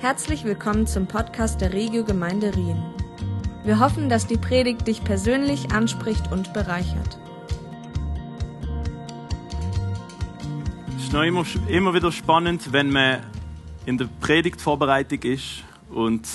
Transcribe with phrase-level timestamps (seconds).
[0.00, 2.80] Herzlich willkommen zum Podcast der Regio Gemeinde Rien.
[3.64, 7.18] Wir hoffen, dass die Predigt dich persönlich anspricht und bereichert.
[10.96, 13.24] Es ist noch immer, immer wieder spannend, wenn man
[13.86, 16.28] in der Predigtvorbereitung ist und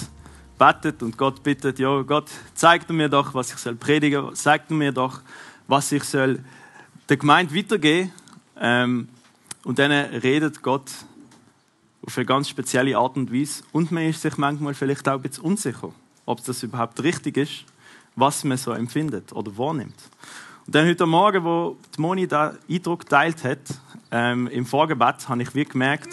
[0.60, 4.92] betet und Gott bittet, ja Gott, zeig mir doch, was ich soll predigen, zeig mir
[4.92, 5.22] doch,
[5.70, 6.40] was ich soll
[7.08, 8.12] der Gemeinde weitergeben.
[8.60, 9.08] Ähm,
[9.64, 10.92] und dann redet Gott
[12.06, 13.64] auf eine ganz spezielle Art und Weise.
[13.72, 15.92] Und man ist sich manchmal vielleicht auch ein bisschen unsicher,
[16.26, 17.66] ob das überhaupt richtig ist,
[18.16, 19.96] was man so empfindet oder wahrnimmt.
[20.66, 23.60] Und dann heute Morgen, wo die Moni den Eindruck geteilt hat,
[24.12, 26.10] ähm, im Vorgebet, habe ich wie gemerkt,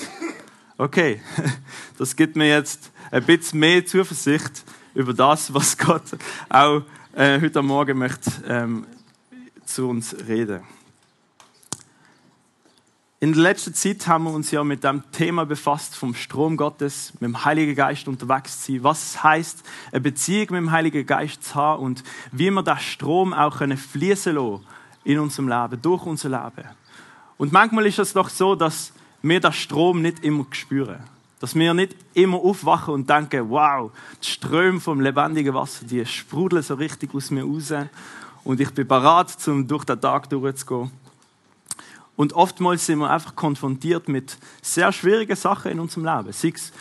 [0.78, 1.20] okay,
[1.98, 4.64] das gibt mir jetzt ein bisschen mehr Zuversicht
[4.95, 6.02] über das, was Gott
[6.48, 6.82] auch
[7.14, 8.86] äh, heute Morgen möchte ähm,
[9.64, 10.62] zu uns reden.
[13.23, 17.12] In der letzten Zeit haben wir uns ja mit dem Thema befasst, vom Strom Gottes,
[17.20, 18.83] mit dem Heiligen Geist unterwegs zu sein.
[18.83, 19.62] Was es heißt,
[19.93, 24.35] eine Beziehung mit dem Heiligen Geist zu haben und wie wir den Strom auch fließen
[24.35, 24.65] lassen
[25.04, 26.66] in unserem Leben, durch unser Leben.
[27.37, 31.01] Und manchmal ist es doch so, dass wir den Strom nicht immer spüren.
[31.40, 33.90] Dass wir nicht immer aufwachen und denken, wow,
[34.23, 37.71] die Ströme vom lebendigen Wasser, die sprudeln so richtig aus mir raus.
[38.45, 40.90] Und ich bin bereit, um durch den Tag durchzugehen.
[42.16, 46.32] Und oftmals sind wir einfach konfrontiert mit sehr schwierigen Sachen in unserem Leben.
[46.32, 46.72] Sei es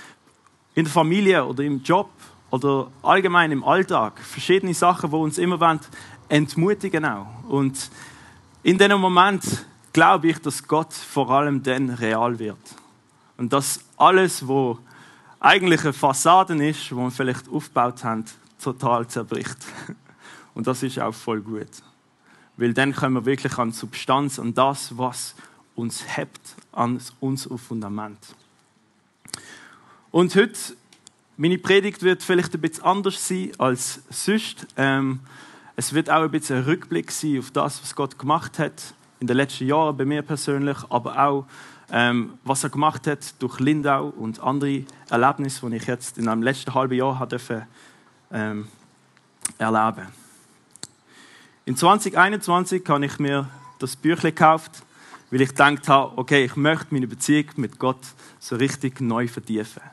[0.75, 2.09] in der Familie oder im Job
[2.51, 4.19] oder allgemein im Alltag.
[4.19, 5.79] Verschiedene Sachen, die uns immer
[6.27, 7.27] entmutigen auch.
[7.47, 7.89] Und
[8.63, 9.43] in diesem Moment
[9.93, 12.57] glaube ich, dass Gott vor allem dann real wird.
[13.37, 14.77] Und dass alles, was
[15.39, 18.25] eigentlich eine Fassade ist, die wir vielleicht aufgebaut haben,
[18.61, 19.57] total zerbricht.
[20.53, 21.69] Und das ist auch voll gut.
[22.59, 25.33] Weil dann kommen wir wirklich an Substanz, an das, was
[25.75, 26.41] uns hebt,
[26.73, 28.17] an unser Fundament.
[30.11, 30.59] Und heute,
[31.37, 34.67] meine Predigt wird vielleicht ein bisschen anders sein als sonst.
[34.75, 35.21] Ähm,
[35.77, 39.27] es wird auch ein bisschen ein Rückblick sein auf das, was Gott gemacht hat in
[39.27, 41.45] den letzten Jahren bei mir persönlich, aber auch
[41.93, 46.43] ähm, was er gemacht hat durch Lindau und andere Erlebnisse, die ich jetzt in einem
[46.43, 47.39] letzten halben Jahr habe
[48.33, 48.67] ähm,
[49.57, 50.07] erleben
[51.69, 53.47] in 2021 habe ich mir
[53.77, 54.81] das Büchle gekauft,
[55.29, 57.99] weil ich gedacht habe, okay, ich möchte meine Beziehung mit Gott
[58.39, 59.83] so richtig neu vertiefen.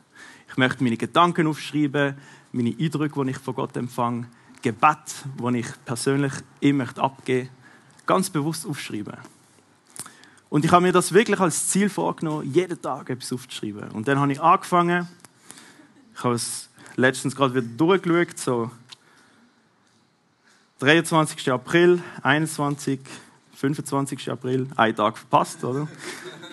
[0.49, 2.17] Ich möchte meine Gedanken aufschreiben,
[2.51, 4.25] meine Eindrücke, die ich von Gott empfange,
[4.63, 6.33] Gebet, die ich persönlich
[6.63, 7.49] möchte abgeben,
[8.07, 9.17] ganz bewusst aufschreiben.
[10.49, 13.91] Und ich habe mir das wirklich als Ziel vorgenommen, jeden Tag etwas aufzuschreiben.
[13.91, 15.07] Und dann habe ich angefangen,
[16.15, 18.71] ich habe es letztens gerade wieder durchgeschaut, so
[20.79, 21.51] 23.
[21.51, 22.99] April, 21.
[23.55, 24.29] 25.
[24.29, 25.87] April, ein Tag verpasst, oder?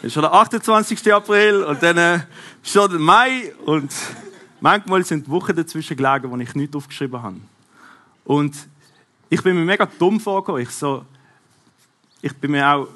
[0.00, 1.12] Ist schon der 28.
[1.12, 2.20] April und dann äh,
[2.62, 3.92] schon der Mai und
[4.60, 7.40] manchmal sind Wochen dazwischen gelegen, wo ich nichts aufgeschrieben habe.
[8.24, 8.56] Und
[9.28, 10.62] ich bin mir mega dumm vorgekommen.
[10.62, 11.04] Ich so,
[12.22, 12.88] ich bin mir auch,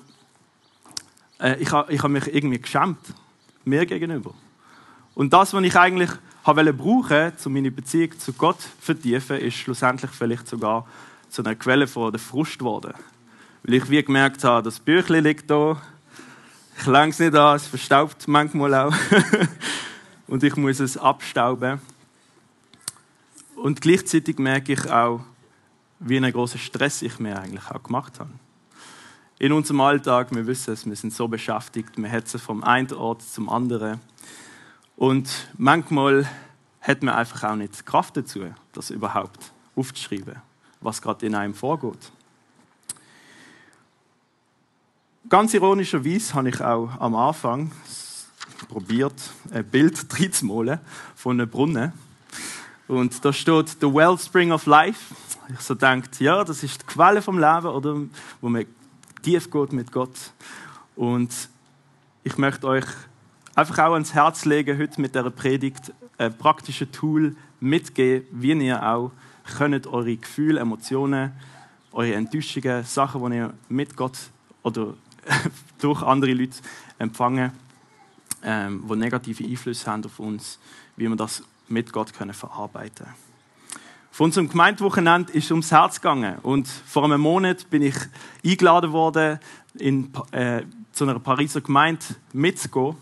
[1.41, 3.01] äh, ich habe ich hab mich irgendwie geschämt,
[3.67, 4.33] mir gegenüber.
[5.15, 6.11] Und das, was ich eigentlich
[6.45, 10.87] habe brauchen, um meine Beziehung zu Gott zu vertiefen, ist schlussendlich vielleicht sogar
[11.29, 12.95] zu einer Quelle von der Frust geworden.
[13.63, 15.81] Weil ich wie gemerkt habe, das Büchlein liegt da,
[16.79, 18.95] ich lange es nicht an, es verstaubt manchmal auch.
[20.29, 21.81] und ich muss es abstauben.
[23.57, 25.21] Und gleichzeitig merke ich auch,
[25.99, 28.31] wie einen großen Stress ich mir eigentlich auch gemacht habe.
[29.41, 33.23] In unserem Alltag, wir wissen es, wir sind so beschäftigt, wir hetzen vom einen Ort
[33.23, 34.01] zum anderen.
[34.97, 36.29] Und manchmal
[36.81, 40.48] hat man einfach auch nicht Kraft dazu, das überhaupt aufzuschreiben
[40.81, 42.13] was gerade in einem vorgeht.
[45.29, 47.71] Ganz ironischerweise habe ich auch am Anfang
[48.69, 49.15] probiert,
[49.51, 50.81] ein Bild reinzumalen
[51.15, 51.93] von einem Brunnen.
[52.87, 55.15] Und da steht The Wellspring of Life.
[55.53, 57.97] Ich so denkt, ja, das ist die Quelle vom Leben, oder,
[58.41, 58.65] wo man
[59.23, 60.33] tief geht mit Gott.
[60.97, 61.51] Und
[62.25, 62.87] ich möchte euch
[63.55, 68.83] einfach auch ans Herz legen, heute mit der Predigt ein praktisches Tool mitgeben, wie ihr
[68.83, 69.13] auch
[69.57, 71.33] könnt eure Gefühle, Emotionen,
[71.93, 74.19] eure Enttäuschungen, Sachen, die ihr mit Gott
[74.63, 74.95] oder
[75.81, 76.59] durch andere Leute
[76.99, 77.53] empfangen,
[78.43, 80.59] ähm, die negative Einflüsse haben auf uns,
[80.97, 83.29] wie wir das mit Gott können verarbeiten können.
[84.11, 86.39] Von unserem Gemeindewochenende ist es ums Herz gegangen.
[86.43, 87.95] Und vor einem Monat bin ich
[88.45, 89.39] eingeladen worden,
[89.75, 92.97] in, äh, zu einer Pariser Gemeinde mitzugehen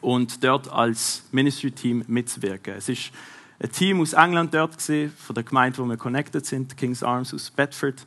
[0.00, 2.74] und dort als Ministry-Team mitzuwirken.
[2.74, 3.12] Es ist
[3.58, 7.32] ein Team aus England dort gesehen, von der Gemeinde, wo wir connected sind, King's Arms
[7.32, 8.06] aus Bedford.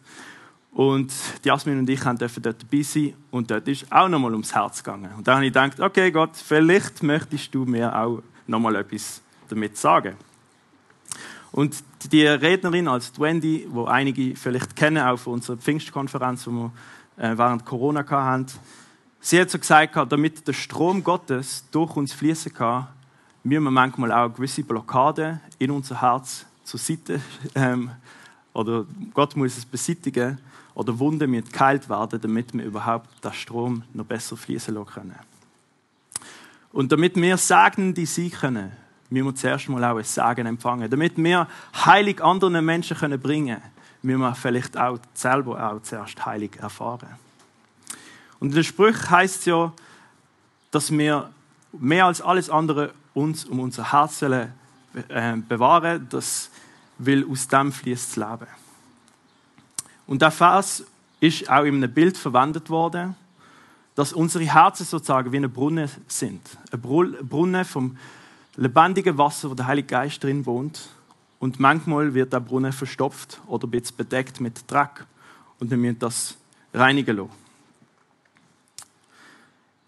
[0.71, 1.11] Und
[1.43, 5.09] Jasmin und ich dürfen dort dabei sein und dort ist auch nochmal ums Herz gegangen.
[5.17, 9.77] Und dann habe ich gedacht, okay Gott, vielleicht möchtest du mir auch nochmal etwas damit
[9.77, 10.15] sagen.
[11.51, 16.71] Und die Rednerin als Wendy, wo einige vielleicht kennen, auch von unserer Pfingstkonferenz, die wir
[17.17, 18.45] äh, während Corona hatten,
[19.19, 22.87] sie hat so gesagt, damit der Strom Gottes durch uns fließen kann,
[23.43, 27.21] wir manchmal auch gewisse Blockaden in unser Herz zur Seite,
[27.55, 27.91] ähm,
[28.53, 30.39] oder Gott muss es beseitigen,
[30.73, 35.15] oder Wunden müssen geheilt werden, damit wir überhaupt den Strom noch besser fließen lassen können.
[36.71, 38.71] Und damit wir Sagen, die sie können,
[39.09, 40.89] müssen wir zuerst mal auch ein Sagen empfangen.
[40.89, 41.47] Damit wir
[41.85, 43.71] heilig anderen Menschen können bringen können,
[44.01, 47.09] müssen wir vielleicht auch selber auch zuerst heilig erfahren.
[48.39, 49.73] Und in der Spruch heißt es ja,
[50.71, 51.29] dass wir
[51.73, 54.47] mehr als alles andere uns um unser Herz äh,
[55.47, 56.49] bewahren, das
[56.97, 58.47] will aus dem fließt das Leben.
[60.07, 60.83] Und der Vers
[61.19, 63.15] ist auch in einem Bild verwendet worden,
[63.95, 66.41] dass unsere Herzen sozusagen wie ein Brunnen sind.
[66.71, 67.97] Ein Brunnen vom
[68.55, 70.89] lebendigen Wasser, wo der Heilige Geist drin wohnt.
[71.39, 75.05] Und manchmal wird der Brunnen verstopft oder ein bisschen bedeckt mit Dreck.
[75.59, 76.37] Und wir müssen das
[76.73, 77.31] reinigen lassen.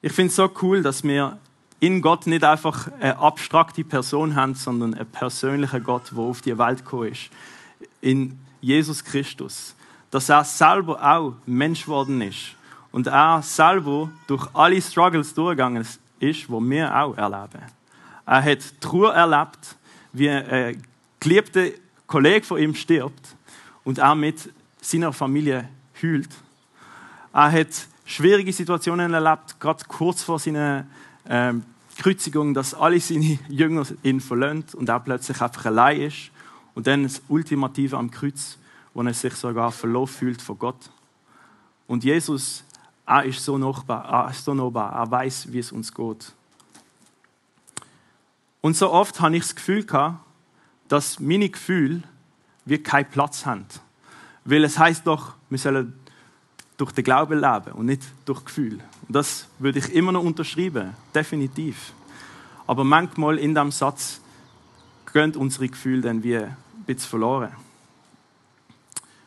[0.02, 1.38] Ich finde es so cool, dass wir
[1.82, 6.56] in Gott nicht einfach eine abstrakte Person haben, sondern einen persönlichen Gott, der auf die
[6.56, 7.32] Welt gekommen ist.
[8.02, 9.76] In Jesus Christus.
[10.12, 12.56] Dass er selber auch Mensch geworden ist.
[12.92, 15.82] Und er selber durch alle Struggles durchgegangen
[16.20, 17.64] ist, die wir auch erleben.
[18.28, 19.76] Er hat Trauer erlebt,
[20.14, 20.84] wie ein
[21.20, 21.66] geliebter
[22.06, 23.36] Kollege von ihm stirbt
[23.84, 25.68] und er mit seiner Familie
[26.00, 26.30] heult.
[27.34, 27.70] Er hat
[28.06, 30.86] schwierige Situationen erlebt, gerade kurz vor seiner
[31.28, 31.64] ähm,
[32.02, 36.32] Kreuzigung, dass alle seine Jünger ihn verlassen und er plötzlich einfach allein ist.
[36.74, 38.58] Und dann das Ultimative am Kreuz,
[38.96, 40.90] wo er sich sogar verloren fühlt von Gott.
[41.86, 42.64] Und Jesus,
[43.06, 46.34] er ist so nahbar, er ist so nahbar, er weiß, wie es uns geht.
[48.62, 50.26] Und so oft habe ich das Gefühl gehabt,
[50.88, 52.02] dass meine Gefühle
[52.66, 53.66] wie keinen Platz haben.
[54.44, 55.94] Weil es heißt doch, wir sollen
[56.82, 58.80] durch den Glauben leben und nicht durch Gefühl.
[59.08, 61.94] Und das würde ich immer noch unterschreiben, definitiv.
[62.66, 64.20] Aber manchmal in diesem Satz
[65.14, 66.56] gehen unsere Gefühle dann wie ein
[66.88, 67.52] bisschen verloren.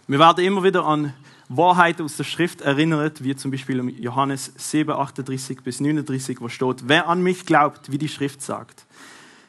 [0.08, 1.14] Wir werden immer wieder an
[1.48, 6.48] Wahrheiten aus der Schrift erinnert, wie zum Beispiel in Johannes 7, 38 bis 39, wo
[6.48, 8.84] steht, wer an mich glaubt, wie die Schrift sagt,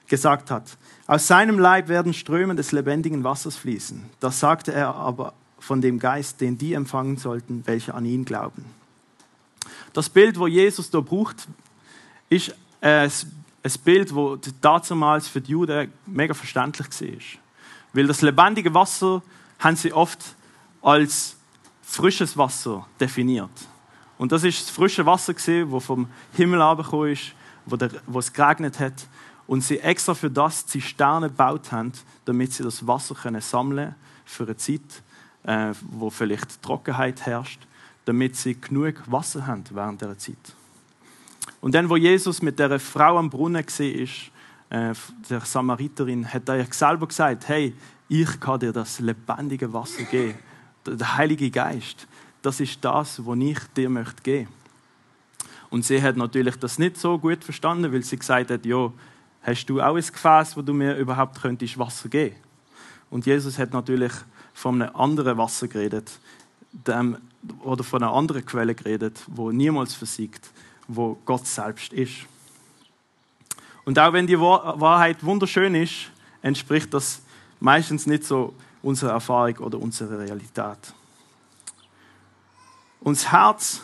[0.08, 4.06] gesagt hat, aus seinem Leib werden Ströme des lebendigen Wassers fließen.
[4.20, 5.34] Das sagte er aber
[5.66, 8.64] von dem Geist, den die empfangen sollten, welche an ihn glauben.
[9.94, 11.48] Das Bild, wo Jesus da braucht,
[12.30, 12.50] ist
[12.82, 17.40] äh, ein Bild, wo damals für die Juden mega verständlich war.
[17.94, 19.24] Weil das lebendige Wasser
[19.58, 20.20] haben sie oft
[20.84, 21.36] als
[21.82, 23.50] frisches Wasser definiert.
[24.20, 25.34] Und das ist das frische Wasser
[25.72, 27.34] wo vom Himmel abgekommen ist,
[27.66, 29.08] wo, es geregnet hat
[29.48, 31.92] und sie extra für das Zisterne gebaut haben,
[32.26, 33.96] damit sie das Wasser können sammeln
[34.26, 34.82] für eine Zeit,
[35.46, 37.62] äh, wo vielleicht Trockenheit herrscht,
[38.06, 40.38] damit sie genug Wasser haben während der Zeit.
[41.62, 44.32] Und dann, wo Jesus mit der Frau am Brunnen gesehen ist,
[44.70, 44.94] äh,
[45.30, 47.74] der Samariterin, hat er selber gesagt: Hey,
[48.08, 50.38] ich kann dir das lebendige Wasser geben,
[50.86, 52.08] der Heilige Geist.
[52.42, 54.50] Das ist das, was ich dir möchte geben.
[55.70, 58.92] Und sie hat natürlich das nicht so gut verstanden, weil sie gesagt hat: Ja,
[59.42, 62.36] hast du auch ein Gefäß, wo du mir überhaupt könntest Wasser geben?
[63.10, 64.12] Und Jesus hat natürlich
[64.56, 66.18] von einem anderen Wasser geredet,
[66.72, 67.18] dem,
[67.62, 70.50] oder von einer anderen Quelle geredet, wo niemals versiegt,
[70.88, 72.26] wo Gott selbst ist.
[73.84, 76.10] Und auch wenn die Wahrheit wunderschön ist,
[76.42, 77.22] entspricht das
[77.60, 80.94] meistens nicht so unserer Erfahrung oder unserer Realität.
[83.02, 83.82] Unser Herz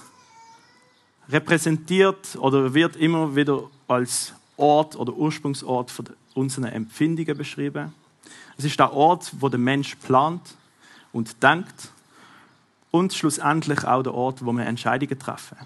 [1.29, 7.93] repräsentiert oder wird immer wieder als Ort oder Ursprungsort von unseren Empfindungen beschrieben.
[8.57, 10.55] Es ist der Ort, wo der Mensch plant
[11.13, 11.89] und denkt
[12.91, 15.57] und schlussendlich auch der Ort, wo wir Entscheidungen treffen.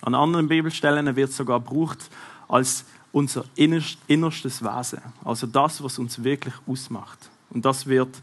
[0.00, 2.10] An anderen Bibelstellen wird sogar gebraucht
[2.48, 7.18] als unser innerstes Wesen, also das, was uns wirklich ausmacht.
[7.50, 8.16] Und das wird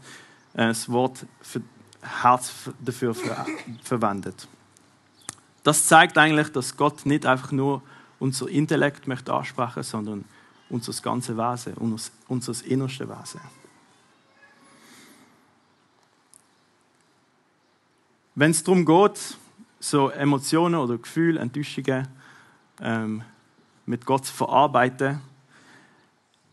[0.54, 1.62] äh, das Wort für
[2.02, 3.14] Herz dafür
[3.82, 4.48] verwendet.
[5.62, 7.82] Das zeigt eigentlich, dass Gott nicht einfach nur
[8.18, 10.24] unser Intellekt möchte ansprechen, sondern
[10.68, 13.40] unser ganzes Wesen, unser, unser innerstes Wesen.
[18.34, 19.36] Wenn es darum geht,
[19.80, 22.06] so Emotionen oder Gefühle, Enttäuschungen
[22.80, 23.22] ähm,
[23.86, 25.20] mit Gott zu verarbeiten,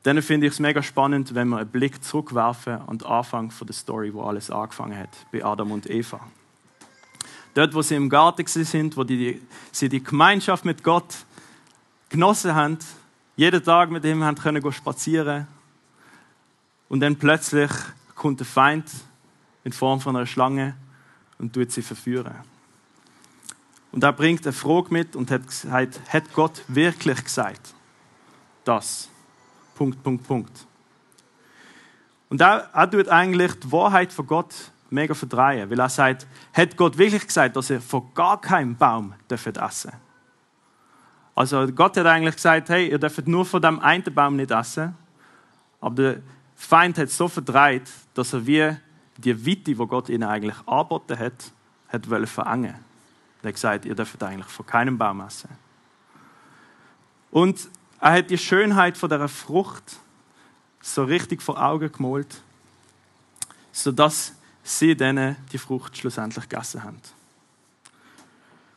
[0.03, 3.67] dann finde ich es mega spannend, wenn wir einen Blick zurückwerfen an den Anfang von
[3.67, 6.19] der Story, wo alles angefangen hat, bei Adam und Eva.
[7.53, 9.41] Dort, wo sie im Garten sind, wo die,
[9.71, 11.13] sie die Gemeinschaft mit Gott
[12.09, 12.77] genossen haben,
[13.35, 15.47] jeden Tag mit ihm haben können spazieren
[16.89, 17.71] und dann plötzlich
[18.15, 18.89] kommt der Feind
[19.63, 20.75] in Form von einer Schlange
[21.39, 22.35] und tut sie verführen.
[23.91, 27.73] Und er bringt eine Frage mit und hat gesagt, hat Gott wirklich gesagt?
[28.63, 29.09] Das.
[29.75, 30.67] Punkt, Punkt, Punkt.
[32.29, 34.53] Und er, er tut eigentlich die Wahrheit von Gott
[34.89, 39.13] mega verdrehen, weil er sagt, hat Gott wirklich gesagt, dass er von gar keinem Baum
[39.13, 39.59] essen dürft
[41.35, 44.95] Also Gott hat eigentlich gesagt, hey, ihr dürft nur von dem einen Baum nicht essen.
[45.79, 46.17] Aber der
[46.55, 48.75] Feind hat so verdreht, dass er wie
[49.17, 51.51] die Witte, die Gott ihnen eigentlich angeboten hat,
[51.89, 52.75] hat wollen verengen.
[53.41, 55.49] Er hat gesagt, ihr dürft eigentlich von keinem Baum essen.
[57.31, 57.69] Und
[57.99, 59.97] er hat die Schönheit von der Frucht
[60.81, 62.41] so richtig vor Augen gemalt,
[63.71, 64.33] sodass
[64.63, 67.01] sie denen die Frucht schlussendlich gegessen haben.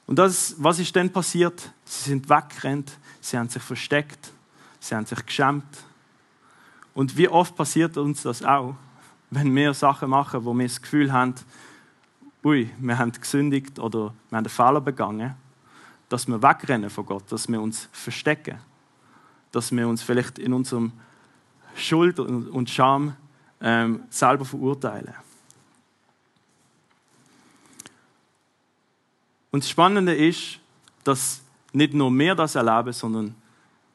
[0.06, 1.70] Und das, was ist denn passiert?
[1.84, 4.32] Sie sind weggerannt, sie haben sich versteckt,
[4.80, 5.64] sie haben sich geschämt.
[6.94, 8.74] Und wie oft passiert uns das auch,
[9.30, 11.34] wenn wir Sachen machen, wo wir das Gefühl haben,
[12.44, 15.34] ui, wir haben gesündigt oder wir haben einen Fehler begangen,
[16.08, 18.58] dass wir wegrennen von Gott, dass wir uns verstecken,
[19.52, 20.92] dass wir uns vielleicht in unserem
[21.76, 23.14] Schuld und Scham
[23.60, 25.14] ähm, selber verurteilen.
[29.52, 30.58] Und das Spannende ist,
[31.04, 31.40] dass
[31.72, 33.34] nicht nur wir das erleben, sondern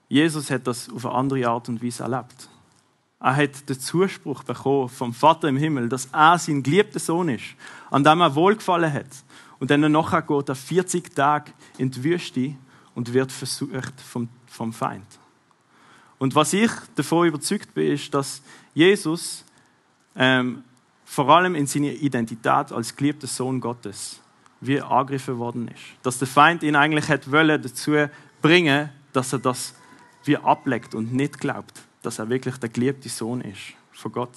[0.08, 2.50] Jesus hat das auf eine andere Art und Weise erlebt.
[3.20, 7.56] Er hat den Zuspruch bekommen vom Vater im Himmel, dass er sein geliebter Sohn ist,
[7.90, 9.08] an dem er wohlgefallen hat.
[9.60, 12.56] Und dann nachher geht er 40 Tage in die Wüste
[12.94, 15.08] und wird versucht vom, vom Feind.
[16.18, 18.42] Und was ich davon überzeugt bin, ist, dass
[18.74, 19.44] Jesus
[20.16, 20.64] ähm,
[21.04, 24.20] vor allem in seiner Identität als geliebter Sohn Gottes
[24.62, 25.84] wie angegriffen worden ist.
[26.04, 28.08] Dass der Feind ihn eigentlich hätte wollen dazu
[28.42, 29.76] bringen, dass er das
[30.24, 34.32] wie ablegt und nicht glaubt, dass er wirklich der geliebte Sohn ist von Gott.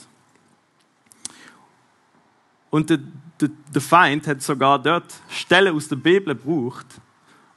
[2.70, 2.98] Und der,
[3.40, 6.87] der, der Feind hat sogar dort Stellen aus der Bibel gebraucht,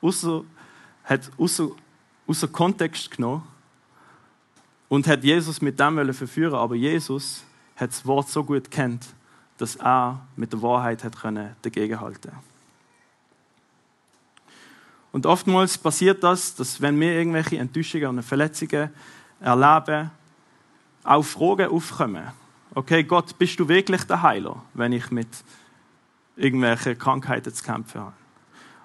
[0.02, 0.44] außer,
[1.04, 1.70] hat außer,
[2.28, 3.44] außer Kontext genommen
[4.90, 7.44] und hat Jesus mit dem verführen aber Jesus
[7.76, 9.06] hat das Wort so gut kennt,
[9.58, 12.32] dass er mit der Wahrheit hat können dagegenhalten.
[15.12, 18.92] Und oftmals passiert das, dass wenn wir irgendwelche Enttäuschungen und Verletzungen
[19.42, 20.12] erleben,
[21.04, 22.32] auch Fragen aufkommen.
[22.74, 25.28] Okay, Gott, bist du wirklich der Heiler, wenn ich mit
[26.38, 28.14] irgendwelchen Krankheiten zu kämpfen habe?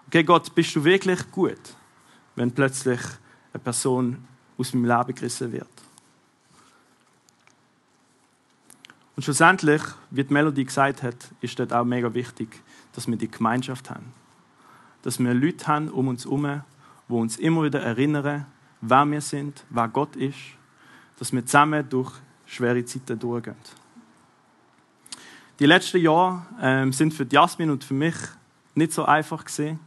[0.08, 1.60] Okay, Gott, bist du wirklich gut,
[2.34, 3.00] wenn plötzlich
[3.52, 4.25] eine Person
[4.58, 5.68] aus meinem Leben gerissen wird?
[9.14, 13.30] Und schlussendlich, wie die Melodie gesagt hat, ist dort auch mega wichtig, dass wir die
[13.30, 14.12] Gemeinschaft haben.
[15.02, 16.62] Dass wir Leute haben um uns herum,
[17.08, 18.46] die uns immer wieder erinnern,
[18.80, 20.38] wer wir sind, wer Gott ist,
[21.18, 22.12] dass wir zusammen durch
[22.47, 23.56] schwere Zeiten durchgehen.
[25.59, 28.14] Die letzten Jahre ähm, sind für Jasmin und für mich
[28.75, 29.78] nicht so einfach gesehen.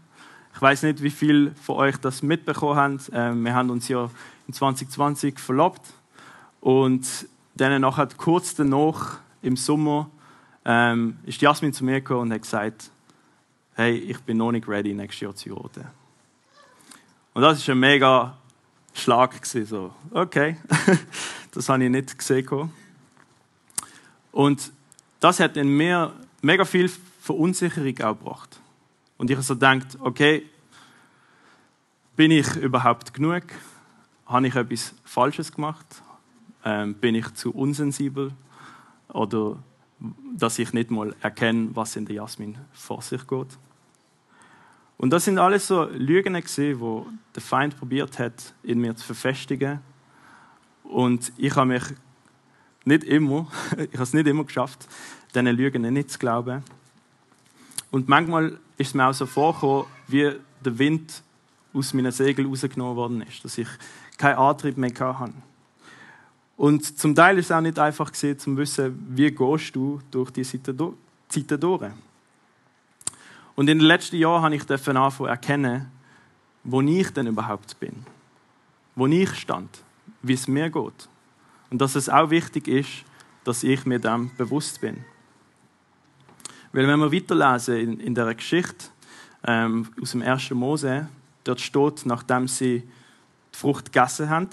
[0.56, 3.00] Ich weiß nicht, wie viele von euch das mitbekommen haben.
[3.14, 4.10] Ähm, wir haben uns ja
[4.48, 5.82] in 2020 verlobt
[6.60, 7.08] und
[7.56, 10.10] dann nachher kurz danach im Sommer
[10.66, 12.90] ähm, ist Jasmin zu mir gekommen und hat gesagt,
[13.76, 15.86] hey, ich bin noch nicht ready, nächstes Jahr zu heiraten.
[17.34, 18.39] Und das ist ein mega
[19.00, 20.58] Schlag gewesen, so, okay,
[21.52, 22.72] das habe ich nicht gesehen.
[24.32, 24.72] Und
[25.20, 26.90] das hat in mir mega viel
[27.22, 28.60] Verunsicherung auch gebracht.
[29.18, 30.44] Und ich habe so gedacht, okay,
[32.16, 33.44] bin ich überhaupt genug?
[34.26, 35.86] Habe ich etwas Falsches gemacht?
[36.64, 38.32] Ähm, bin ich zu unsensibel?
[39.10, 39.58] Oder
[40.36, 43.58] dass ich nicht mal erkenne, was in der Jasmin vor sich geht?
[45.00, 46.36] Und das sind alles so Lügen
[46.78, 49.80] wo der Feind probiert hat, in mir zu verfestigen.
[50.84, 51.84] Und ich habe mich
[52.84, 54.90] nicht immer, ich habe es nicht immer geschafft,
[55.34, 56.64] diesen Lügen nicht zu glauben.
[57.92, 60.34] Und manchmal ist es mir auch so vorgekommen, wie
[60.66, 61.24] der Wind
[61.74, 63.70] aus meinen Segeln rausgenommen worden ist, dass ich
[64.18, 65.34] keinen Antrieb mehr hatte.
[66.58, 70.30] Und zum Teil ist es auch nicht einfach gesehen, zu wissen, wie gehst du durch
[70.32, 71.92] diese Zeiten durch.
[73.60, 75.92] Und in den letzten Jahren habe ich anfangen erkennen,
[76.64, 78.06] wo ich denn überhaupt bin.
[78.96, 79.84] Wo ich stand.
[80.22, 81.10] Wie es mir geht.
[81.70, 83.04] Und dass es auch wichtig ist,
[83.44, 85.04] dass ich mir dem bewusst bin.
[86.72, 88.86] Weil wenn wir weiterlesen in, in der Geschichte
[89.46, 90.52] ähm, aus dem 1.
[90.52, 91.10] Mose,
[91.44, 92.84] dort steht, nachdem sie
[93.54, 94.48] die Frucht gegessen haben,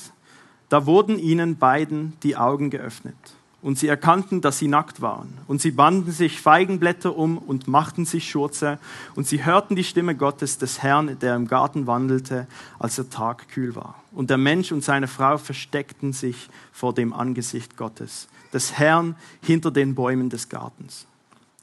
[0.68, 3.35] da wurden ihnen beiden die Augen geöffnet
[3.66, 5.38] und sie erkannten, dass sie nackt waren.
[5.48, 8.78] Und sie banden sich Feigenblätter um und machten sich Schurze.
[9.16, 12.46] Und sie hörten die Stimme Gottes des Herrn, der im Garten wandelte,
[12.78, 13.96] als der Tag kühl war.
[14.12, 19.72] Und der Mensch und seine Frau versteckten sich vor dem Angesicht Gottes, des Herrn hinter
[19.72, 21.08] den Bäumen des Gartens.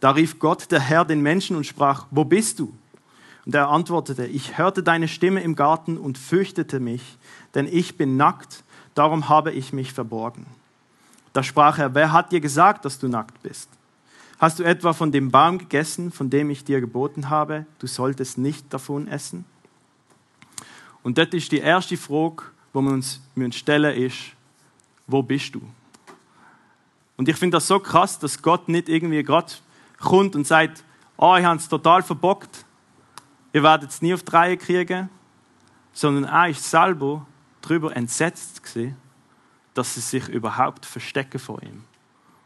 [0.01, 2.73] Da rief Gott, der Herr, den Menschen und sprach, wo bist du?
[3.45, 7.17] Und er antwortete, ich hörte deine Stimme im Garten und fürchtete mich,
[7.55, 10.45] denn ich bin nackt, darum habe ich mich verborgen.
[11.33, 13.69] Da sprach er, wer hat dir gesagt, dass du nackt bist?
[14.39, 18.37] Hast du etwa von dem Baum gegessen, von dem ich dir geboten habe, du solltest
[18.37, 19.45] nicht davon essen?
[21.01, 23.19] Und das ist die erste Frage, wo wir uns
[23.51, 24.17] stellen ist,
[25.07, 25.61] wo bist du?
[27.17, 29.53] Und ich finde das so krass, dass Gott nicht irgendwie gerade
[29.99, 30.83] kommt und sagt,
[31.17, 32.65] oh, ich habe es total verbockt,
[33.53, 35.09] ihr werdet es nie auf die Reihe kriegen,
[35.93, 37.25] sondern er ist selber
[37.61, 38.97] darüber entsetzt gewesen,
[39.73, 41.83] dass sie sich überhaupt verstecken vor ihm.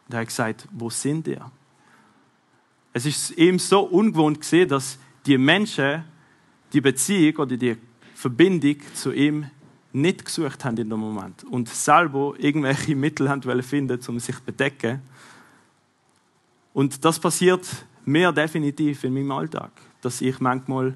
[0.07, 1.51] Und er hat gesagt, wo sind ihr?
[2.93, 6.03] Es ist ihm so ungewohnt gesehen, dass die Menschen
[6.74, 7.77] die Beziehung oder die
[8.15, 9.50] Verbindung zu ihm
[9.93, 14.43] nicht gesucht haben in dem Moment und selber irgendwelche Mittel haben finden, um sich zu
[14.43, 15.01] bedecken.
[16.74, 17.67] Und das passiert
[18.05, 20.96] mir definitiv in meinem Alltag, dass ich manchmal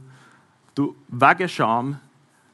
[1.09, 2.00] wegen Scham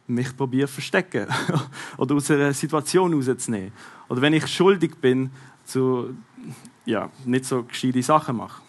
[0.08, 1.28] mich probiere verstecken
[1.98, 3.72] oder aus einer Situation rauszunehmen.
[4.10, 5.30] Oder wenn ich schuldig bin,
[5.66, 6.16] zu
[6.86, 8.62] ja, nicht so gescheite Sachen mache.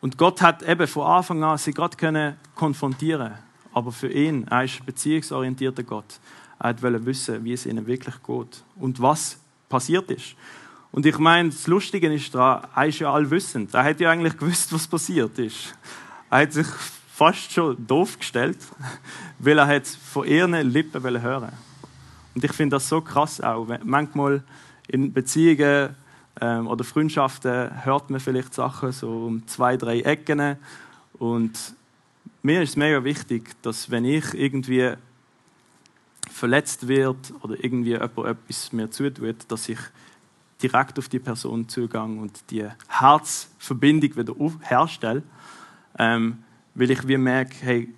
[0.00, 3.34] Und Gott hat eben von Anfang an sie gerade können konfrontieren
[3.78, 6.18] aber für ihn, er ist ein beziehungsorientierter Gott.
[6.58, 10.34] Er wollte wissen, wie es ihnen wirklich geht und was passiert ist.
[10.90, 13.74] Und ich meine, das Lustige ist daran, er ist ja allwissend.
[13.74, 15.74] Er hat ja eigentlich gewusst, was passiert ist.
[16.30, 16.66] Er hat sich
[17.18, 18.58] fast schon doof gestellt,
[19.40, 21.52] weil er es von ihren Lippen hören
[22.32, 23.66] Und ich finde das so krass auch.
[23.82, 24.44] Manchmal
[24.86, 25.96] in Beziehungen
[26.40, 30.58] ähm, oder Freundschaften hört man vielleicht Sachen so um zwei, drei Ecken.
[31.14, 31.74] Und
[32.42, 34.92] mir ist es mega wichtig, dass wenn ich irgendwie
[36.30, 39.80] verletzt wird oder irgendwie jemand etwas mir zutut, dass ich
[40.62, 45.24] direkt auf die Person zugehe und die Herzverbindung wieder herstelle.
[45.98, 46.44] Ähm,
[46.78, 47.88] weil ich wie merke, hey,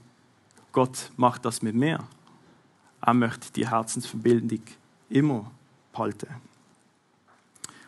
[0.73, 1.99] Gott macht das mit mir.
[3.03, 4.63] Er möchte die Herzensverbindung
[5.11, 5.51] immer
[5.93, 6.29] behalten.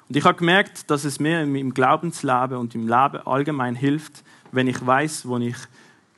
[0.09, 4.69] Und ich habe gemerkt, dass es mir im Glaubensleben und im Leben allgemein hilft, wenn
[4.69, 5.57] ich weiß, wo ich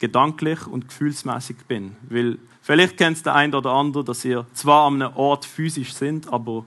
[0.01, 1.95] gedanklich und gefühlsmäßig bin.
[2.09, 5.95] Weil vielleicht kennt es der eine oder andere, dass ihr zwar an einem Ort physisch
[5.95, 6.65] sind, aber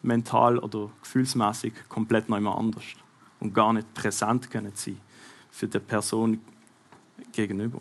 [0.00, 2.84] mental oder gefühlsmäßig komplett noch immer anders
[3.40, 4.98] und gar nicht präsent können sein
[5.50, 6.40] für die Person
[7.32, 7.80] gegenüber.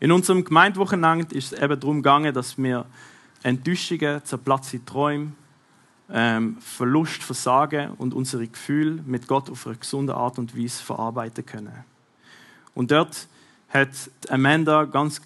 [0.00, 2.86] In unserem Gemeindewochenende ist es eben darum gegangen, dass wir
[3.42, 5.32] Enttäuschungen, zerplatzte Träume,
[6.12, 11.44] ähm, Verlust, Versagen und unsere Gefühle mit Gott auf eine gesunde Art und Weise verarbeiten
[11.44, 11.84] können.
[12.74, 13.28] Und dort
[13.68, 13.88] hat
[14.28, 15.20] Amanda ganz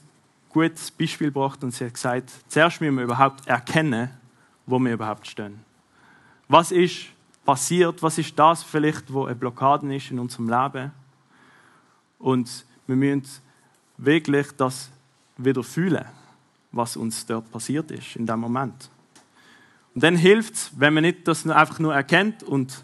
[0.50, 4.10] gutes Beispiel gebracht und sie hat gesagt, zuerst müssen wir überhaupt erkennen,
[4.66, 5.60] wo wir überhaupt stehen.
[6.48, 7.06] Was ist
[7.44, 8.02] passiert?
[8.02, 10.92] Was ist das vielleicht, wo eine Blockade ist in unserem Leben?
[12.24, 13.22] Und wir müssen
[13.98, 14.88] wirklich das
[15.36, 16.06] wieder fühlen,
[16.72, 18.88] was uns dort passiert ist in dem Moment.
[19.94, 22.82] Und dann hilft es, wenn man nicht das einfach nur erkennt und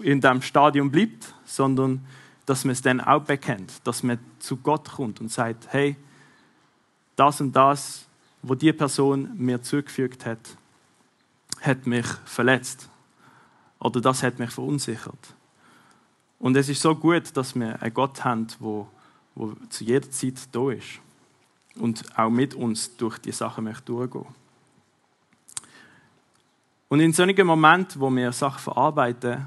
[0.00, 2.04] in dem Stadium bleibt, sondern
[2.44, 5.96] dass man es dann auch bekennt, dass man zu Gott kommt und sagt, hey,
[7.16, 8.06] das und das,
[8.42, 10.40] wo die Person mir zugefügt hat,
[11.62, 12.90] hat mich verletzt
[13.78, 15.37] oder das hat mich verunsichert.
[16.38, 18.86] Und es ist so gut, dass wir einen Gott haben, der
[19.34, 21.00] wo zu jeder Zeit da ist
[21.76, 24.26] und auch mit uns durch die Sachen möchte durchgehen.
[26.88, 29.46] Und in solchen Momenten, wo wir Sachen verarbeiten,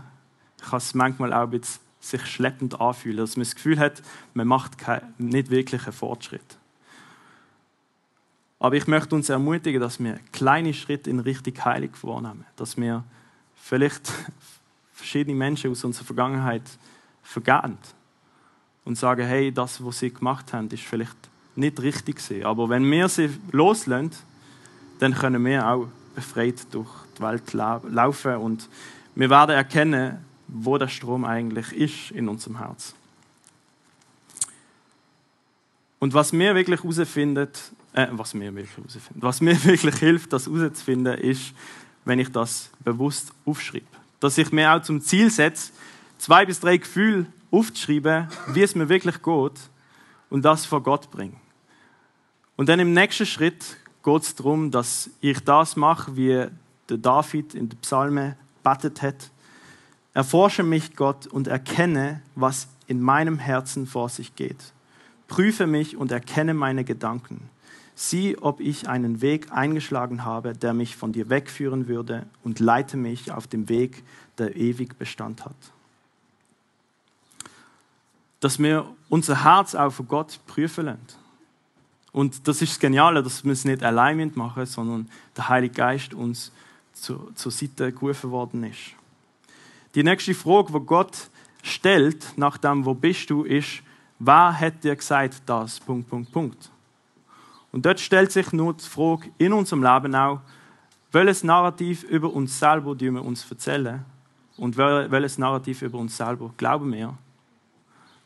[0.62, 4.02] kann es manchmal auch ein bisschen sich schleppend anfühlen, dass man das Gefühl hat,
[4.34, 4.78] man macht
[5.18, 6.58] nicht wirklich einen Fortschritt.
[8.60, 13.04] Aber ich möchte uns ermutigen, dass wir kleine Schritte in Richtung Heilig vornehmen, dass wir
[13.56, 14.12] vielleicht
[15.02, 16.64] verschiedene Menschen aus unserer Vergangenheit
[17.24, 17.78] vergeben
[18.86, 21.18] und sagen, hey, das, was sie gemacht haben, ist vielleicht
[21.56, 22.46] nicht richtig gewesen.
[22.46, 24.12] Aber wenn wir sie loslassen,
[25.00, 28.70] dann können wir auch befreit durch die Welt laufen und
[29.16, 32.94] wir werden erkennen, wo der Strom eigentlich ist in unserem Herz.
[36.00, 40.48] Und was mir wirklich herausfindet, äh, was mir wirklich herausfindet, was mir wirklich hilft, das
[40.48, 41.54] herauszufinden, ist,
[42.06, 44.01] wenn ich das bewusst aufschreibe.
[44.22, 45.74] Dass ich mir auch zum Ziel setze,
[46.18, 49.60] zwei bis drei Gefühle aufzuschreiben, wie es mir wirklich geht
[50.30, 51.36] und das vor Gott bringe.
[52.56, 56.48] Und dann im nächsten Schritt geht es darum, dass ich das mache, wie
[56.90, 59.30] der David in den Psalmen gebetet hat.
[60.14, 64.74] Erforsche mich, Gott, und erkenne, was in meinem Herzen vor sich geht.
[65.32, 67.50] Prüfe mich und erkenne meine Gedanken.
[67.96, 72.98] Sieh, ob ich einen Weg eingeschlagen habe, der mich von dir wegführen würde, und leite
[72.98, 74.04] mich auf dem Weg,
[74.38, 75.56] der ewig Bestand hat.
[78.42, 81.00] Dass wir unser Herz auf Gott prüfen lassen.
[82.12, 86.14] Und das ist das Geniale, dass wir es nicht allein machen, sondern der Heilige Geist
[86.14, 86.52] uns
[86.92, 88.98] zur, zur Seite gerufen worden ist.
[89.96, 91.30] Die nächste Frage, die Gott
[91.64, 93.82] stellt, nach dem, wo bist du, ist,
[94.24, 95.80] wer hat dir gesagt das?
[95.80, 96.70] Punkt, Punkt, Punkt.
[97.72, 100.42] Und dort stellt sich nur die Frage in unserem Leben auch,
[101.12, 104.06] welches Narrativ über uns selber die wir uns erzählen
[104.58, 107.18] und welches Narrativ über uns selber glauben wir.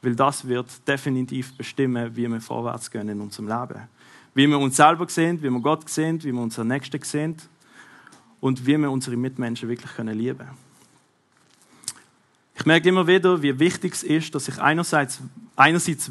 [0.01, 3.81] Weil das wird definitiv bestimmen, wie wir vorwärts gehen in unserem Leben.
[4.33, 7.37] Wie wir uns selber sehen, wie wir Gott sehen, wie wir unseren Nächsten sehen
[8.39, 10.64] und wie wir unsere Mitmenschen wirklich lieben können.
[12.57, 15.19] Ich merke immer wieder, wie wichtig es ist, dass ich einerseits,
[15.57, 16.09] einerseits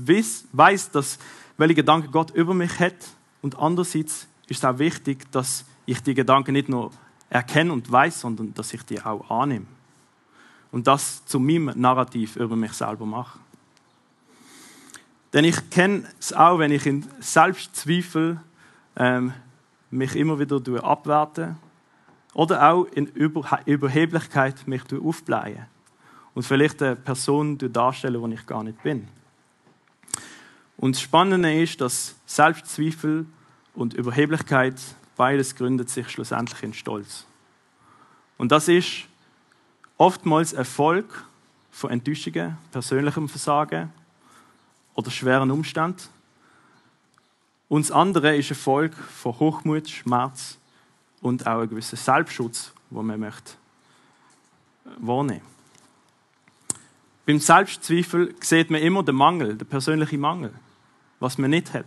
[0.53, 1.19] weiß, dass
[1.57, 2.95] welche Gedanken Gott über mich hat
[3.41, 6.91] und andererseits ist es auch wichtig, dass ich die Gedanken nicht nur
[7.31, 9.67] erkenne und weiß, sondern dass ich die auch annehme
[10.71, 13.39] und das zu meinem Narrativ über mich selber mache.
[15.33, 18.39] Denn ich kenne es auch, wenn ich in Selbstzweifel
[18.97, 19.33] ähm,
[19.91, 21.57] mich immer wieder abwerte
[22.35, 25.67] oder auch in Überheblichkeit mich aufblähe
[26.35, 29.09] und vielleicht eine Person darstellen, die ich gar nicht bin.
[30.77, 33.27] Und das Spannende ist, dass Selbstzweifel
[33.75, 34.75] und Überheblichkeit
[35.17, 37.25] beides gründet sich schlussendlich in Stolz.
[38.37, 39.05] Und das ist
[39.97, 41.25] oftmals Erfolg
[41.71, 43.93] von Enttäuschungen, persönlichem Versagen
[44.95, 46.03] oder schweren Umständen.
[47.69, 50.59] Und das andere ist Erfolg von Hochmut, Schmerz
[51.21, 53.53] und auch ein gewisser Selbstschutz, wo man möchte
[54.99, 55.54] wahrnehmen.
[57.27, 60.53] Beim Selbstzweifel sieht man immer den Mangel, den persönlichen Mangel,
[61.21, 61.87] was man nicht hat.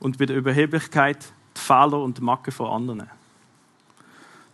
[0.00, 3.08] Und bei der Überheblichkeit die Fehler und die Macke von anderen.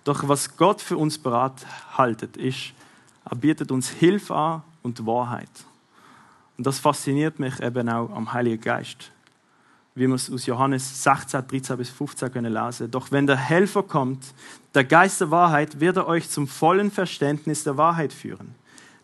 [0.04, 2.72] Doch was Gott für uns bereit haltet, ist,
[3.24, 5.50] er bietet uns Hilfe an und Wahrheit.
[6.56, 9.10] Und das fasziniert mich eben auch am Heiligen Geist.
[9.94, 12.90] Wie wir es aus Johannes 16, 13 bis 15 können lesen.
[12.90, 14.26] Doch wenn der Helfer kommt,
[14.74, 18.54] der Geist der Wahrheit, wird er euch zum vollen Verständnis der Wahrheit führen.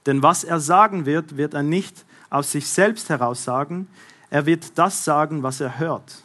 [0.07, 3.87] Denn was er sagen wird, wird er nicht aus sich selbst heraus sagen.
[4.31, 6.23] Er wird das sagen, was er hört.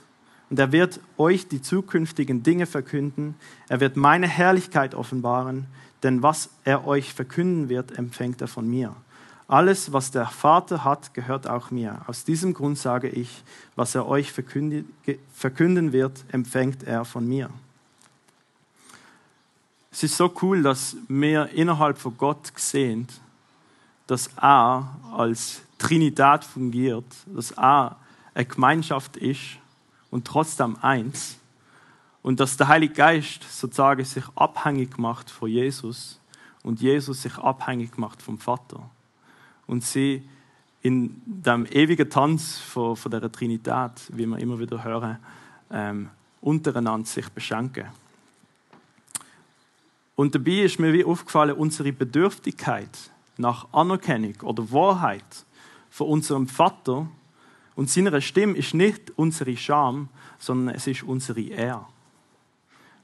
[0.50, 3.36] Und er wird euch die zukünftigen Dinge verkünden.
[3.68, 5.68] Er wird meine Herrlichkeit offenbaren.
[6.04, 8.96] Denn was er euch verkünden wird, empfängt er von mir.
[9.48, 12.02] Alles, was der Vater hat, gehört auch mir.
[12.08, 13.44] Aus diesem Grund sage ich,
[13.76, 14.94] was er euch verkünden
[15.94, 17.50] wird, empfängt er von mir.
[19.90, 23.08] Es ist so cool, dass wir innerhalb von Gott sehen,
[24.08, 27.98] dass er als Trinität fungiert, dass er
[28.34, 29.58] eine Gemeinschaft ist
[30.10, 31.38] und trotzdem eins.
[32.24, 36.20] Und dass der Heilige Geist sozusagen sich abhängig macht von Jesus
[36.63, 38.89] und Jesus sich abhängig macht vom Vater.
[39.65, 40.28] Und sie
[40.82, 45.17] in dem ewigen Tanz von, von der Trinität, wie wir immer wieder hören,
[45.72, 46.10] ähm,
[46.41, 47.86] untereinander sich beschenken.
[50.15, 52.89] Und dabei ist mir wie aufgefallen, unsere Bedürftigkeit
[53.38, 55.45] nach Anerkennung oder Wahrheit
[55.89, 57.08] von unserem Vater
[57.76, 61.86] und seiner Stimme ist nicht unsere Scham, sondern es ist unsere Ehre.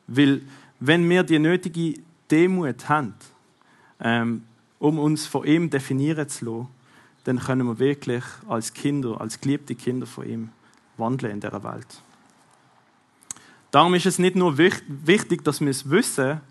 [0.08, 0.42] Weil
[0.80, 3.14] wenn wir die nötige Demut haben,
[4.00, 4.44] ähm,
[4.80, 6.68] um uns von ihm definieren zu lassen,
[7.24, 10.50] dann können wir wirklich als Kinder, als geliebte Kinder von ihm
[10.98, 12.02] wandeln in dieser Welt.
[13.72, 16.42] Darum ist es nicht nur wichtig, dass wir es wissen,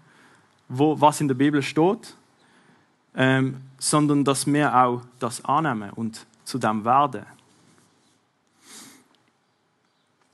[0.69, 2.17] wo, was in der Bibel steht,
[3.15, 7.27] ähm, sondern dass wir auch das annehmen und zu dem werden.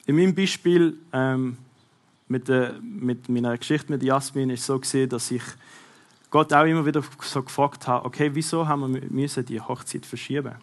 [0.06, 1.58] In meinem Beispiel ähm,
[2.28, 5.42] mit, der, mit meiner Geschichte mit Jasmin ist so gesehen, dass ich
[6.30, 10.54] Gott auch immer wieder so gefragt habe, okay, wieso haben wir müssen die Hochzeit verschieben?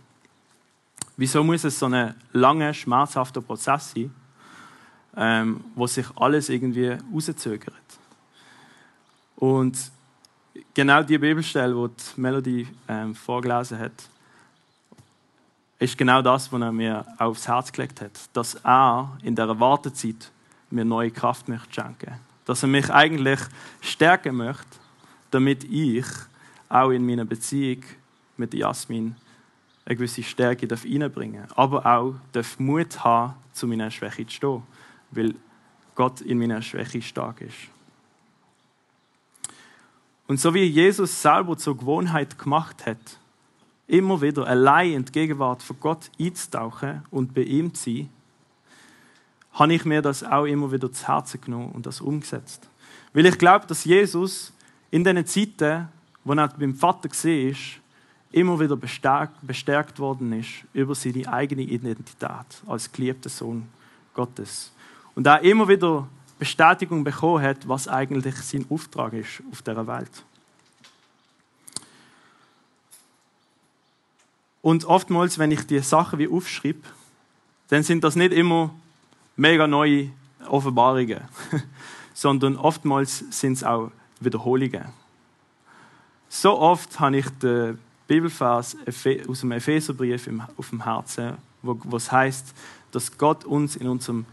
[1.17, 4.13] Wieso muss es so ein langer, schmerzhafter Prozess sein,
[5.15, 7.73] ähm, wo sich alles irgendwie rauszögert?
[9.37, 9.77] Und
[10.73, 14.09] genau die Bibelstelle, die, Melody ähm, vorgelesen hat,
[15.79, 18.11] ist genau das, was er mir aufs Herz gelegt hat.
[18.33, 20.31] Dass er in der Wartezeit
[20.69, 22.19] mir neue Kraft möchte schenken.
[22.45, 23.39] Dass er mich eigentlich
[23.81, 24.65] stärken möchte,
[25.31, 26.05] damit ich
[26.69, 27.83] auch in meiner Beziehung
[28.37, 29.15] mit Jasmin
[29.85, 31.57] eine gewisse Stärke reinbringen darf.
[31.57, 34.63] Aber auch darf Mut haben, zu meiner Schwäche zu stehen.
[35.11, 35.35] Weil
[35.93, 37.74] Gott in meiner Schwäche stark ist.
[40.27, 43.19] Und so wie Jesus selber zur Gewohnheit gemacht hat,
[43.87, 48.09] immer wieder allein in die Gegenwart von Gott einzutauchen und bei ihm zu sein,
[49.53, 52.67] habe ich mir das auch immer wieder zu Herzen genommen und das umgesetzt.
[53.13, 54.51] Weil ich glaube, dass Jesus
[54.91, 55.87] in den Zeiten,
[56.23, 57.55] wo er beim Vater war,
[58.31, 63.67] immer wieder bestärkt, bestärkt worden ist über seine eigene Identität als geliebter Sohn
[64.13, 64.73] Gottes.
[65.13, 70.11] Und er immer wieder Bestätigung bekommen hat, was eigentlich sein Auftrag ist auf der Welt.
[74.61, 76.81] Und oftmals, wenn ich die Sachen wie aufschreibe,
[77.67, 78.73] dann sind das nicht immer
[79.35, 80.09] mega neue
[80.47, 81.21] Offenbarungen,
[82.13, 84.85] sondern oftmals sind es auch Wiederholungen.
[86.29, 88.75] So oft habe ich den Bibelvers
[89.27, 92.53] aus dem Epheserbrief auf dem Herzen, wo es heißt,
[92.91, 94.25] dass Gott uns in unserem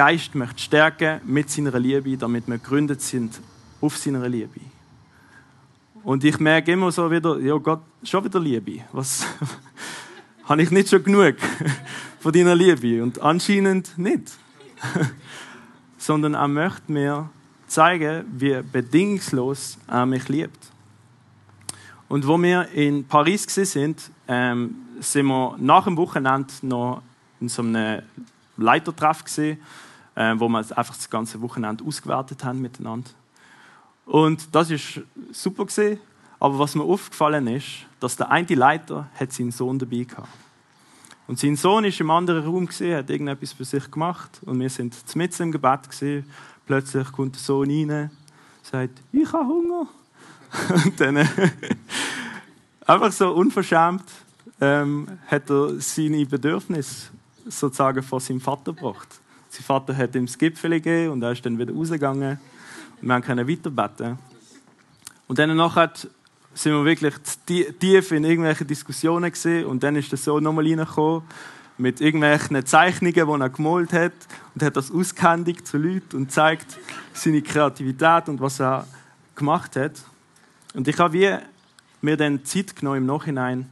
[0.00, 3.38] Geist möchte stärken mit seiner Liebe, damit wir gegründet sind
[3.82, 4.60] auf seiner Liebe.
[6.02, 8.82] Und ich merke immer so wieder, ja Gott, schon wieder Liebe.
[8.92, 9.26] Was
[10.44, 11.34] habe ich nicht schon genug
[12.18, 13.02] von deiner Liebe?
[13.02, 14.38] Und anscheinend nicht.
[15.98, 17.28] Sondern er möchte mir
[17.66, 20.70] zeigen, wie bedingungslos er mich liebt.
[22.08, 27.02] Und wo wir in Paris sind, ähm, sind wir nach dem Wochenende noch
[27.38, 28.00] in so einem
[28.56, 29.58] Leitertreff gesehen,
[30.20, 33.08] äh, wo wir einfach das ganze Wochenende ausgewertet haben miteinander.
[34.04, 35.00] Und das ist
[35.32, 35.98] super gesehen.
[36.38, 40.28] Aber was mir aufgefallen ist, dass der eine Leiter hat seinen Sohn dabei hatte.
[41.26, 44.68] Und sein Sohn ist im anderen Raum gesehen, hat irgendetwas für sich gemacht und wir
[44.68, 46.24] sind mitten im Gebet gesehen.
[46.66, 48.10] Plötzlich kommt der Sohn rein,
[48.62, 49.86] sagt: Ich habe Hunger.
[50.84, 51.16] und dann
[52.84, 54.04] einfach so unverschämt
[54.60, 57.10] ähm, hat er seine Bedürfnisse
[57.46, 59.19] sozusagen vor seinem Vater gebracht.
[59.50, 62.38] Sein Vater hat ihm das Gipfel gegeben und er ist dann wieder rausgegangen.
[63.02, 64.16] Und wir können weiterbeten.
[65.26, 65.92] Und dann nachher
[66.54, 67.14] sind wir wirklich
[67.46, 71.22] tief in irgendwelchen Diskussionen gesehen und dann ist der Sohn nochmal reingekommen
[71.78, 74.12] mit irgendwelchen Zeichnungen, die er gemalt hat
[74.54, 76.78] und hat das ausgehändigt zu Leuten und zeigt
[77.12, 78.86] seine Kreativität und was er
[79.34, 80.00] gemacht hat.
[80.74, 81.42] Und ich habe
[82.02, 83.68] mir dann Zeit genommen im Nachhinein,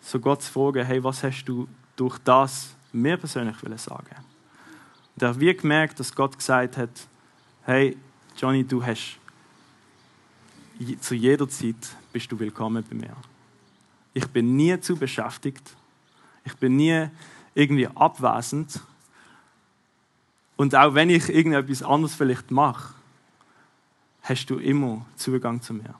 [0.00, 4.31] so Gott zu fragen, hey, was hast du durch das mir persönlich sagen
[5.22, 6.90] Und ich habe wie gemerkt, dass Gott gesagt hat,
[7.62, 7.96] hey,
[8.36, 9.20] Johnny, du hast
[11.00, 11.76] zu jeder Zeit
[12.12, 13.16] bist du willkommen bei mir.
[14.14, 15.76] Ich bin nie zu beschäftigt.
[16.44, 17.06] Ich bin nie
[17.54, 18.80] irgendwie abwesend.
[20.56, 22.92] Und auch wenn ich irgendetwas anderes vielleicht mache,
[24.22, 25.94] hast du immer Zugang zu mir.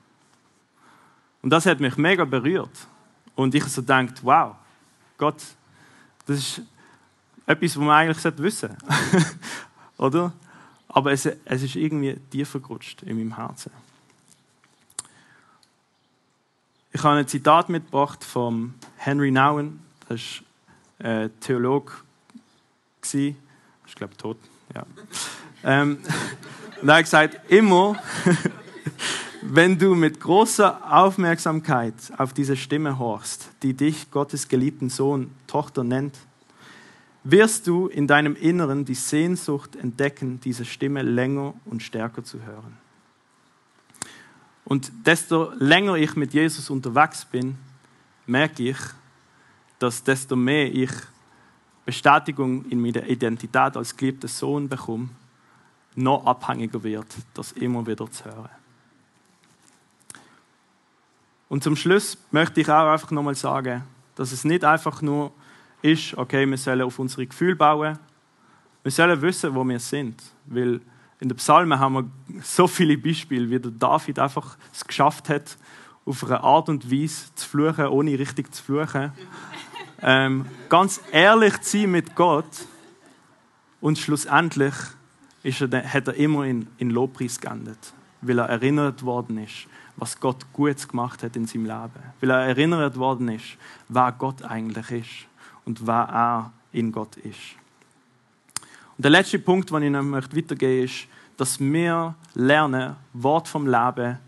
[1.43, 2.89] Und das hat mich mega berührt.
[3.37, 4.57] Und ich so denkt, wow,
[5.17, 5.41] Gott,
[6.27, 6.63] das ist
[7.47, 9.27] etwas, was man eigentlich wissen sollte.
[9.99, 10.33] Oder?
[10.89, 13.71] Aber es, es ist irgendwie tiefer gerutscht in meinem Herzen.
[16.93, 19.81] Ich habe ein Zitat mitgebracht von Henry Nouwen.
[20.09, 20.43] Das
[20.99, 21.93] war ein Theologe.
[23.13, 23.35] Ich
[23.95, 24.37] glaube, tot.
[24.75, 24.87] Ja.
[25.65, 25.99] Ähm,
[26.81, 27.97] und er hat gesagt, immer,
[29.43, 35.85] wenn du mit großer Aufmerksamkeit auf diese Stimme horchst, die dich Gottes geliebten Sohn, Tochter
[35.85, 36.17] nennt,
[37.25, 42.77] wirst du in deinem Inneren die Sehnsucht entdecken, diese Stimme länger und stärker zu hören.
[44.65, 47.57] Und desto länger ich mit Jesus unterwegs bin,
[48.27, 48.79] merke ich,
[49.79, 50.91] dass desto mehr ich
[51.85, 55.09] Bestätigung in meiner Identität als geliebter Sohn bekomme,
[55.95, 58.49] noch abhängiger wird, das immer wieder zu hören.
[61.49, 63.83] Und zum Schluss möchte ich auch einfach nochmal sagen,
[64.15, 65.33] dass es nicht einfach nur
[65.83, 67.99] ist, okay, wir sollen auf unsere Gefühle bauen,
[68.83, 70.81] wir sollen wissen, wo wir sind, weil
[71.21, 75.57] in den Psalmen haben wir so viele Beispiele, wie der David einfach es geschafft hat,
[76.05, 79.13] auf eine Art und Weise zu fluchen, ohne richtig zu fluchen.
[80.05, 82.67] Ähm, ganz ehrlich zu sein mit Gott
[83.81, 84.75] und schlussendlich
[85.45, 90.45] er, hat er immer in, in Lobpreis geendet, weil er erinnert worden ist, was Gott
[90.53, 92.03] Gutes gemacht hat in seinem Leben.
[92.21, 93.57] Weil er erinnert worden ist,
[93.89, 95.29] wer Gott eigentlich ist
[95.65, 97.57] und wer er in Gott ist.
[98.97, 103.67] Und der letzte Punkt, den ich noch weitergeben möchte, ist, dass wir lernen, Wort vom
[103.67, 104.19] Leben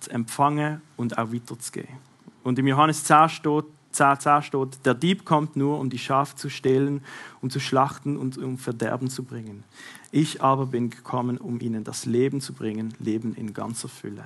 [0.00, 1.98] zu empfangen und auch weiterzugeben.
[2.42, 6.34] Und im Johannes 10 steht, 10, 10 steht, der Dieb kommt nur, um die Schafe
[6.34, 7.04] zu stehlen,
[7.40, 9.64] um zu schlachten und um Verderben zu bringen.
[10.10, 14.24] Ich aber bin gekommen, um ihnen das Leben zu bringen, Leben in ganzer Fülle.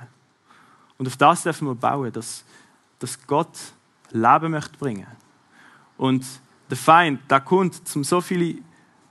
[0.98, 2.44] Und auf das dürfen wir bauen, dass,
[2.98, 3.59] dass Gott
[4.12, 5.07] Leben möchte bringen.
[5.98, 6.24] Und
[6.70, 8.61] der Feind, der kommt, um so viele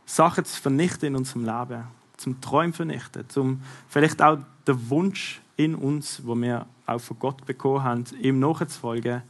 [0.06, 1.84] Sachen zu vernichten in unserem Leben
[2.18, 7.46] zum Träumen vernichten, zum vielleicht auch den Wunsch in uns, wo wir auch von Gott
[7.46, 9.22] bekommen haben, ihm nachzufolgen,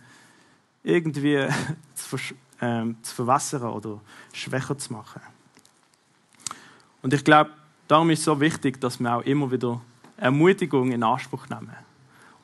[0.84, 1.48] irgendwie
[1.96, 2.18] zu,
[2.62, 4.00] ähm, zu verwässern oder
[4.34, 5.22] schwächer zu machen.
[7.02, 7.52] Und ich glaube,
[7.88, 9.82] darum ist es so wichtig, dass wir auch immer wieder
[10.18, 11.76] Ermutigung in Anspruch nehmen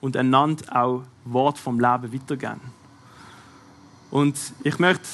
[0.02, 2.62] und einander auch Wort vom Leben weitergeben.
[4.10, 5.08] Und ich möchte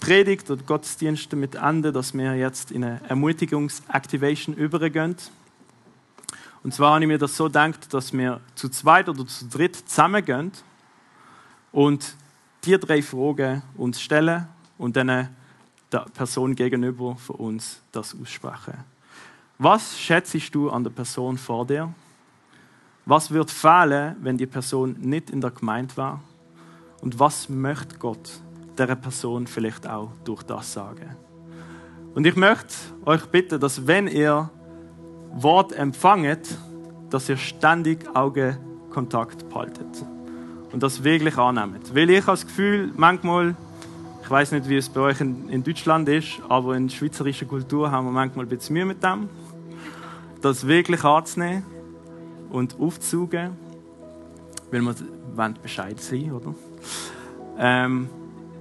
[0.00, 5.16] Predigt oder Gottesdienst damit enden, dass wir jetzt in eine Ermutigungsactivation übergehen.
[6.62, 9.76] Und zwar habe ich mir das so gedacht, dass wir zu zweit oder zu dritt
[9.76, 10.52] zusammengehen
[11.72, 12.16] und
[12.64, 15.28] die drei Fragen uns stellen und dann
[15.92, 18.74] der Person gegenüber von uns das aussprechen.
[19.58, 21.92] Was schätzt du an der Person vor dir?
[23.06, 26.22] Was wird fehlen, wenn die Person nicht in der Gemeinde war?
[27.00, 28.40] Und was möchte Gott
[28.86, 31.16] der Person vielleicht auch durch das sagen?
[32.14, 34.50] Und ich möchte euch bitten, dass wenn ihr
[35.32, 36.58] Wort empfanget,
[37.08, 40.04] dass ihr ständig Augenkontakt behaltet
[40.72, 41.94] und das wirklich annehmt.
[41.94, 43.54] Weil ich habe das Gefühl, manchmal,
[44.22, 47.48] ich weiß nicht, wie es bei euch in, in, Deutschland ist, aber in der schweizerischen
[47.48, 49.28] Kultur haben wir manchmal ein bisschen Mühe mit dem,
[50.40, 51.64] das wirklich anzunehmen
[52.50, 53.56] und aufzusaugen,
[54.70, 54.94] weil wir
[55.62, 56.54] Bescheid sein, oder?
[57.58, 58.08] Ähm,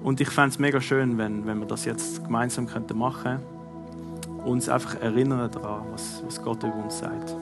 [0.04, 4.46] und ich fände es mega schön, wenn, wenn wir das jetzt gemeinsam könnten machen könnten.
[4.46, 7.36] Uns einfach erinnern daran, was, was Gott über uns sagt.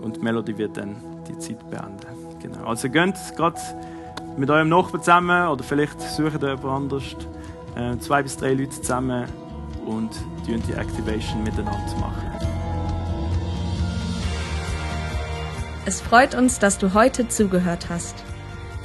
[0.00, 0.96] Und Melody wird dann
[1.28, 2.06] die Zeit beenden.
[2.40, 2.64] Genau.
[2.64, 3.60] Also geht gerade
[4.36, 7.04] mit eurem Nachbarn zusammen oder vielleicht sucht ihr jemand anders,
[7.76, 9.26] äh, zwei bis drei Leute zusammen
[9.86, 10.10] und
[10.46, 12.30] die Activation miteinander machen.
[15.86, 18.24] Es freut uns, dass du heute zugehört hast.